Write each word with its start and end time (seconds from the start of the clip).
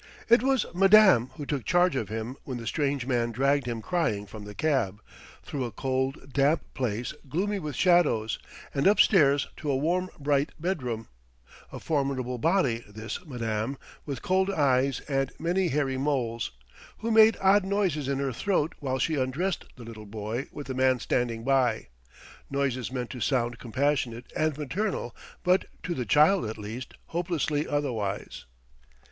It 0.29 0.41
was 0.41 0.65
Madame 0.73 1.27
who 1.35 1.45
took 1.45 1.63
charge 1.63 1.95
of 1.95 2.09
him 2.09 2.35
when 2.43 2.57
the 2.57 2.65
strange 2.65 3.05
man 3.05 3.31
dragged 3.31 3.67
him 3.67 3.83
crying 3.83 4.25
from 4.25 4.45
the 4.45 4.55
cab, 4.55 4.99
through 5.43 5.63
a 5.63 5.71
cold, 5.71 6.33
damp 6.33 6.63
place 6.73 7.13
gloomy 7.29 7.59
with 7.59 7.75
shadows, 7.75 8.39
and 8.73 8.87
up 8.87 8.99
stairs 8.99 9.47
to 9.57 9.69
a 9.69 9.77
warm 9.77 10.09
bright 10.17 10.53
bedroom: 10.59 11.07
a 11.71 11.79
formidable 11.79 12.39
body, 12.39 12.83
this 12.89 13.23
Madame, 13.27 13.77
with 14.03 14.23
cold 14.23 14.49
eyes 14.49 15.01
and 15.01 15.31
many 15.37 15.67
hairy 15.67 15.99
moles, 15.99 16.49
who 16.97 17.11
made 17.11 17.37
odd 17.39 17.63
noises 17.63 18.07
in 18.07 18.17
her 18.17 18.33
throat 18.33 18.73
while 18.79 18.97
she 18.97 19.17
undressed 19.21 19.65
the 19.75 19.83
little 19.83 20.07
boy 20.07 20.47
with 20.51 20.65
the 20.65 20.73
man 20.73 20.97
standing 20.99 21.43
by, 21.43 21.89
noises 22.49 22.91
meant 22.91 23.11
to 23.11 23.21
sound 23.21 23.59
compassionate 23.59 24.33
and 24.35 24.57
maternal 24.57 25.15
but, 25.43 25.65
to 25.83 25.93
the 25.93 26.07
child 26.07 26.45
at 26.45 26.57
least, 26.57 26.95
hopelessly 27.09 27.67
otherwise. 27.67 28.45